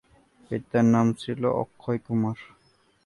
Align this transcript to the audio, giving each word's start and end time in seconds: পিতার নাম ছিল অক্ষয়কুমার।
পিতার 0.45 0.85
নাম 0.93 1.07
ছিল 1.13 1.41
অক্ষয়কুমার। 1.61 2.37